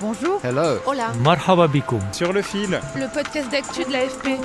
Bonjour. 0.00 0.40
Hello. 0.44 0.78
Hola. 0.86 1.12
Marhaba 1.24 1.66
bikoum. 1.66 2.00
Sur 2.12 2.32
le 2.32 2.42
fil, 2.42 2.80
Le 2.96 3.12
podcast 3.12 3.50
d'actu 3.50 3.84
de 3.84 3.90
l'AFP. 3.92 4.38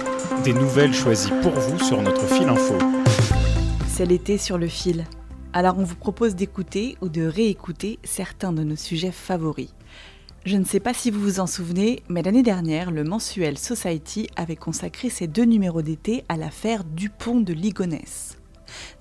des 0.43 0.53
nouvelles 0.53 0.93
choisies 0.93 1.31
pour 1.41 1.51
vous 1.51 1.79
sur 1.79 2.01
notre 2.01 2.25
fil 2.27 2.47
info. 2.49 2.75
C'est 3.87 4.05
l'été 4.05 4.37
sur 4.37 4.57
le 4.57 4.67
fil. 4.67 5.05
Alors 5.53 5.77
on 5.77 5.83
vous 5.83 5.95
propose 5.95 6.35
d'écouter 6.35 6.97
ou 7.01 7.09
de 7.09 7.23
réécouter 7.25 7.99
certains 8.03 8.51
de 8.53 8.63
nos 8.63 8.75
sujets 8.75 9.11
favoris. 9.11 9.69
Je 10.45 10.57
ne 10.57 10.65
sais 10.65 10.79
pas 10.79 10.93
si 10.93 11.11
vous 11.11 11.21
vous 11.21 11.39
en 11.39 11.47
souvenez, 11.47 12.03
mais 12.09 12.21
l'année 12.23 12.43
dernière, 12.43 12.91
le 12.91 13.03
mensuel 13.03 13.57
Society 13.57 14.27
avait 14.35 14.55
consacré 14.57 15.09
ses 15.09 15.27
deux 15.27 15.45
numéros 15.45 15.81
d'été 15.83 16.23
à 16.27 16.35
l'affaire 16.35 16.83
Dupont 16.83 17.39
de 17.39 17.53
Ligonnès. 17.53 18.37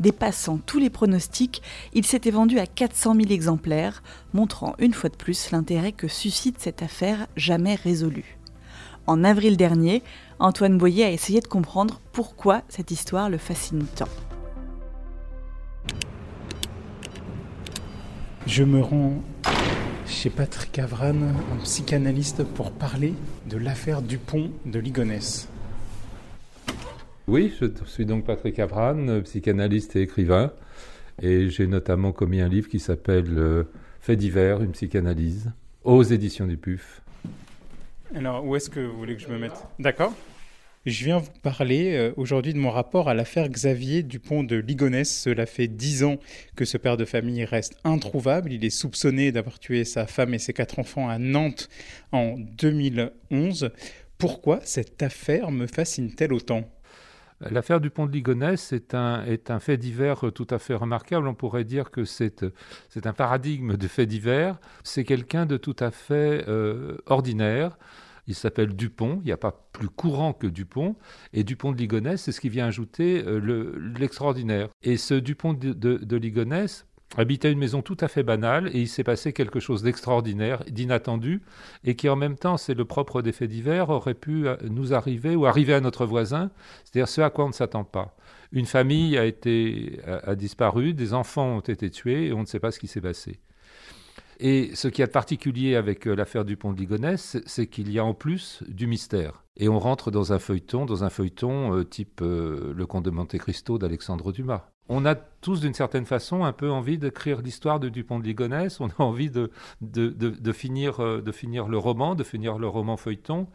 Dépassant 0.00 0.58
tous 0.58 0.78
les 0.78 0.90
pronostics, 0.90 1.62
il 1.94 2.04
s'était 2.06 2.30
vendu 2.30 2.58
à 2.58 2.66
400 2.66 3.14
000 3.14 3.26
exemplaires, 3.30 4.02
montrant 4.32 4.74
une 4.78 4.94
fois 4.94 5.10
de 5.10 5.16
plus 5.16 5.50
l'intérêt 5.50 5.92
que 5.92 6.08
suscite 6.08 6.60
cette 6.60 6.82
affaire 6.82 7.26
jamais 7.36 7.74
résolue. 7.74 8.38
En 9.06 9.24
avril 9.24 9.56
dernier, 9.56 10.02
Antoine 10.38 10.78
Boyer 10.78 11.04
a 11.04 11.10
essayé 11.10 11.40
de 11.40 11.48
comprendre 11.48 12.00
pourquoi 12.12 12.62
cette 12.68 12.90
histoire 12.90 13.30
le 13.30 13.38
fascine 13.38 13.86
tant. 13.96 14.08
Je 18.46 18.64
me 18.64 18.80
rends 18.80 19.22
chez 20.06 20.30
Patrick 20.30 20.78
Avran, 20.78 21.14
un 21.14 21.62
psychanalyste, 21.64 22.44
pour 22.44 22.70
parler 22.70 23.14
de 23.48 23.56
l'affaire 23.56 24.02
Dupont 24.02 24.50
de 24.66 24.78
Ligonnès. 24.78 25.48
Oui, 27.28 27.52
je 27.60 27.66
suis 27.86 28.04
donc 28.04 28.24
Patrick 28.24 28.58
Abran, 28.58 29.20
psychanalyste 29.22 29.94
et 29.94 30.02
écrivain. 30.02 30.52
Et 31.20 31.48
j'ai 31.50 31.68
notamment 31.68 32.10
commis 32.10 32.40
un 32.40 32.48
livre 32.48 32.68
qui 32.68 32.80
s'appelle 32.80 33.38
euh, 33.38 33.64
Fait 34.00 34.16
divers, 34.16 34.60
une 34.60 34.72
psychanalyse, 34.72 35.52
aux 35.84 36.02
éditions 36.02 36.46
du 36.46 36.56
PUF. 36.56 37.00
Alors, 38.14 38.44
où 38.44 38.56
est-ce 38.56 38.68
que 38.68 38.80
vous 38.80 38.96
voulez 38.96 39.14
que 39.14 39.22
je 39.22 39.28
me 39.28 39.38
mette? 39.38 39.64
D'accord 39.78 40.12
Je 40.84 41.04
viens 41.04 41.18
vous 41.18 41.30
parler 41.42 41.94
euh, 41.94 42.12
aujourd'hui 42.16 42.54
de 42.54 42.58
mon 42.58 42.70
rapport 42.70 43.08
à 43.08 43.14
l'affaire 43.14 43.48
Xavier 43.48 44.02
Dupont 44.02 44.42
de 44.42 44.56
Ligonnès. 44.56 45.08
Cela 45.08 45.46
fait 45.46 45.68
dix 45.68 46.02
ans 46.02 46.16
que 46.56 46.64
ce 46.64 46.76
père 46.76 46.96
de 46.96 47.04
famille 47.04 47.44
reste 47.44 47.76
introuvable. 47.84 48.52
Il 48.52 48.64
est 48.64 48.70
soupçonné 48.70 49.30
d'avoir 49.30 49.60
tué 49.60 49.84
sa 49.84 50.08
femme 50.08 50.34
et 50.34 50.38
ses 50.38 50.52
quatre 50.52 50.80
enfants 50.80 51.08
à 51.08 51.18
Nantes 51.18 51.68
en 52.10 52.34
2011. 52.36 53.70
Pourquoi 54.18 54.58
cette 54.64 55.02
affaire 55.04 55.52
me 55.52 55.68
fascine-t-elle 55.68 56.32
autant? 56.32 56.68
L'affaire 57.50 57.80
du 57.80 57.90
pont 57.90 58.06
de 58.06 58.12
Ligonnès 58.12 58.72
est 58.72 58.94
un, 58.94 59.24
est 59.24 59.50
un 59.50 59.58
fait 59.60 59.76
divers 59.76 60.24
tout 60.34 60.46
à 60.50 60.58
fait 60.58 60.74
remarquable. 60.74 61.26
On 61.26 61.34
pourrait 61.34 61.64
dire 61.64 61.90
que 61.90 62.04
c'est 62.04 62.44
c'est 62.88 63.06
un 63.06 63.12
paradigme 63.12 63.76
de 63.76 63.88
fait 63.88 64.06
divers. 64.06 64.58
C'est 64.84 65.04
quelqu'un 65.04 65.46
de 65.46 65.56
tout 65.56 65.76
à 65.80 65.90
fait 65.90 66.44
euh, 66.48 66.96
ordinaire. 67.06 67.76
Il 68.28 68.36
s'appelle 68.36 68.76
Dupont, 68.76 69.18
il 69.22 69.26
n'y 69.26 69.32
a 69.32 69.36
pas 69.36 69.66
plus 69.72 69.88
courant 69.88 70.32
que 70.32 70.46
Dupont. 70.46 70.94
Et 71.32 71.42
Dupont 71.42 71.72
de 71.72 71.76
Ligonnès, 71.78 72.22
c'est 72.22 72.30
ce 72.30 72.40
qui 72.40 72.48
vient 72.48 72.66
ajouter 72.66 73.24
euh, 73.26 73.40
le- 73.40 73.76
l'extraordinaire. 73.98 74.68
Et 74.84 74.96
ce 74.96 75.14
Dupont 75.14 75.54
de, 75.54 75.72
de, 75.72 75.96
habitait 77.16 77.52
une 77.52 77.58
maison 77.58 77.82
tout 77.82 77.96
à 78.00 78.08
fait 78.08 78.22
banale 78.22 78.68
et 78.74 78.80
il 78.80 78.88
s'est 78.88 79.04
passé 79.04 79.32
quelque 79.32 79.60
chose 79.60 79.82
d'extraordinaire, 79.82 80.64
d'inattendu, 80.70 81.42
et 81.84 81.94
qui 81.94 82.08
en 82.08 82.16
même 82.16 82.36
temps, 82.36 82.56
c'est 82.56 82.74
le 82.74 82.84
propre 82.84 83.20
des 83.22 83.32
faits 83.32 83.50
divers, 83.50 83.90
aurait 83.90 84.14
pu 84.14 84.48
euh, 84.48 84.56
nous 84.70 84.94
arriver 84.94 85.36
ou 85.36 85.46
arriver 85.46 85.74
à 85.74 85.80
notre 85.80 86.06
voisin, 86.06 86.50
c'est-à-dire 86.84 87.08
ce 87.08 87.20
à 87.20 87.30
quoi 87.30 87.44
on 87.44 87.48
ne 87.48 87.52
s'attend 87.52 87.84
pas. 87.84 88.16
Une 88.52 88.66
famille 88.66 89.16
a, 89.18 89.24
été, 89.26 90.00
a, 90.06 90.30
a 90.30 90.34
disparu, 90.34 90.94
des 90.94 91.12
enfants 91.14 91.56
ont 91.56 91.60
été 91.60 91.90
tués 91.90 92.28
et 92.28 92.32
on 92.32 92.40
ne 92.40 92.46
sait 92.46 92.60
pas 92.60 92.70
ce 92.70 92.78
qui 92.78 92.86
s'est 92.88 93.00
passé. 93.00 93.40
Et 94.40 94.70
ce 94.74 94.88
qui 94.88 95.02
est 95.02 95.06
particulier 95.06 95.76
avec 95.76 96.06
euh, 96.08 96.14
l'affaire 96.16 96.44
du 96.44 96.56
pont 96.56 96.72
de 96.72 96.78
Ligonnès, 96.78 97.38
c'est- 97.46 97.66
qu'il 97.66 97.92
y 97.92 97.98
a 97.98 98.04
en 98.04 98.14
plus 98.14 98.62
du 98.68 98.86
mystère. 98.86 99.44
Et 99.56 99.68
on 99.68 99.78
rentre 99.78 100.10
dans 100.10 100.32
un 100.32 100.38
feuilleton, 100.38 100.86
dans 100.86 101.04
un 101.04 101.10
feuilleton 101.10 101.76
euh, 101.76 101.84
type 101.84 102.20
Le 102.22 102.84
Comte 102.86 103.04
de 103.04 103.10
Monte 103.10 103.36
Cristo 103.38 103.78
d'Alexandre 103.78 104.32
Dumas. 104.32 104.68
On 104.94 105.06
a 105.06 105.14
tous, 105.14 105.62
d'une 105.62 105.72
certaine 105.72 106.04
façon, 106.04 106.44
un 106.44 106.52
peu 106.52 106.70
envie 106.70 106.98
d'écrire 106.98 107.40
l'histoire 107.40 107.80
de 107.80 107.88
Dupont 107.88 108.18
de 108.18 108.24
Ligonnès. 108.24 108.78
On 108.78 108.88
a 108.88 109.02
envie 109.02 109.30
de, 109.30 109.50
de, 109.80 110.10
de, 110.10 110.52
finir, 110.52 111.00
euh, 111.00 111.22
de 111.22 111.32
finir 111.32 111.66
le 111.66 111.78
roman, 111.78 112.14
de 112.14 112.22
finir 112.22 112.58
le 112.58 112.68
roman 112.68 112.98
feuilleton. 112.98 113.48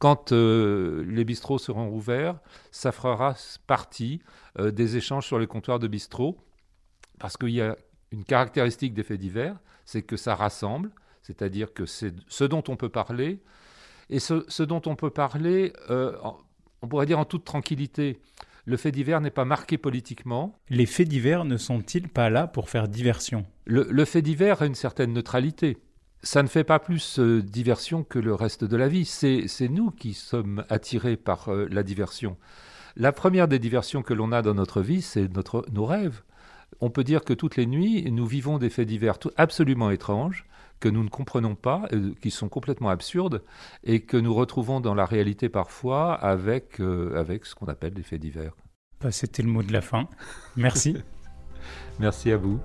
Quand 0.00 0.32
euh, 0.32 1.04
les 1.06 1.24
bistrots 1.24 1.58
seront 1.58 1.90
ouverts, 1.90 2.40
ça 2.72 2.90
fera 2.90 3.36
partie 3.68 4.20
euh, 4.58 4.72
des 4.72 4.96
échanges 4.96 5.28
sur 5.28 5.38
les 5.38 5.46
comptoirs 5.46 5.78
de 5.78 5.86
bistrot, 5.86 6.36
parce 7.20 7.36
qu'il 7.36 7.50
y 7.50 7.60
a 7.60 7.76
une 8.10 8.24
caractéristique 8.24 8.94
des 8.94 9.04
faits 9.04 9.20
divers, 9.20 9.56
c'est 9.84 10.02
que 10.02 10.16
ça 10.16 10.34
rassemble, 10.34 10.90
c'est-à-dire 11.22 11.72
que 11.72 11.86
c'est 11.86 12.12
ce 12.26 12.42
dont 12.42 12.64
on 12.66 12.74
peut 12.74 12.88
parler, 12.88 13.40
et 14.10 14.18
ce, 14.18 14.62
dont 14.64 14.82
on 14.86 14.96
peut 14.96 15.10
parler, 15.10 15.72
on 15.88 16.88
pourrait 16.88 17.06
dire 17.06 17.20
en 17.20 17.24
toute 17.24 17.44
tranquillité. 17.44 18.20
Le 18.66 18.76
fait 18.76 18.92
divers 18.92 19.20
n'est 19.20 19.30
pas 19.30 19.44
marqué 19.44 19.76
politiquement. 19.76 20.58
Les 20.70 20.86
faits 20.86 21.08
divers 21.08 21.44
ne 21.44 21.56
sont-ils 21.56 22.08
pas 22.08 22.30
là 22.30 22.46
pour 22.46 22.70
faire 22.70 22.88
diversion? 22.88 23.44
Le, 23.66 23.86
le 23.90 24.04
fait 24.04 24.22
divers 24.22 24.62
a 24.62 24.66
une 24.66 24.74
certaine 24.74 25.12
neutralité. 25.12 25.78
Ça 26.22 26.42
ne 26.42 26.48
fait 26.48 26.64
pas 26.64 26.78
plus 26.78 27.18
euh, 27.18 27.42
diversion 27.42 28.04
que 28.04 28.18
le 28.18 28.34
reste 28.34 28.64
de 28.64 28.76
la 28.76 28.88
vie. 28.88 29.04
C'est 29.04 29.46
c'est 29.48 29.68
nous 29.68 29.90
qui 29.90 30.14
sommes 30.14 30.64
attirés 30.70 31.16
par 31.18 31.50
euh, 31.50 31.68
la 31.70 31.82
diversion. 31.82 32.38
La 32.96 33.12
première 33.12 33.48
des 33.48 33.58
diversions 33.58 34.02
que 34.02 34.14
l'on 34.14 34.32
a 34.32 34.40
dans 34.40 34.54
notre 34.54 34.80
vie, 34.80 35.02
c'est 35.02 35.28
notre, 35.34 35.66
nos 35.72 35.84
rêves. 35.84 36.22
On 36.80 36.90
peut 36.90 37.04
dire 37.04 37.22
que 37.24 37.32
toutes 37.32 37.56
les 37.56 37.66
nuits, 37.66 38.10
nous 38.10 38.26
vivons 38.26 38.58
des 38.58 38.70
faits 38.70 38.88
divers 38.88 39.18
tout- 39.18 39.30
absolument 39.36 39.90
étranges, 39.90 40.46
que 40.80 40.88
nous 40.88 41.02
ne 41.04 41.08
comprenons 41.08 41.54
pas, 41.54 41.86
euh, 41.92 42.12
qui 42.20 42.30
sont 42.30 42.48
complètement 42.48 42.90
absurdes, 42.90 43.42
et 43.84 44.00
que 44.00 44.16
nous 44.16 44.34
retrouvons 44.34 44.80
dans 44.80 44.94
la 44.94 45.06
réalité 45.06 45.48
parfois 45.48 46.14
avec, 46.14 46.80
euh, 46.80 47.16
avec 47.18 47.46
ce 47.46 47.54
qu'on 47.54 47.66
appelle 47.66 47.94
des 47.94 48.02
faits 48.02 48.20
divers. 48.20 48.52
Bah, 49.00 49.10
C'était 49.10 49.42
le 49.42 49.48
mot 49.48 49.62
de 49.62 49.72
la 49.72 49.80
fin. 49.80 50.08
Merci. 50.56 50.96
Merci 52.00 52.32
à 52.32 52.36
vous. 52.36 52.58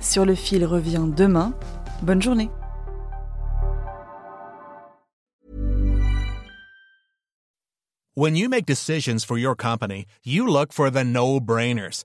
Sur 0.00 0.24
le 0.24 0.34
fil 0.34 0.64
revient 0.64 1.06
demain. 1.16 1.54
Bonne 2.02 2.22
journée. 2.22 2.50
When 8.14 8.36
you 8.36 8.48
make 8.48 8.66
decisions 8.66 9.24
for 9.24 9.38
your 9.38 9.54
company, 9.54 10.04
you 10.24 10.46
look 10.46 10.72
for 10.72 10.90
the 10.90 11.04
no 11.04 11.40
brainers. 11.40 12.04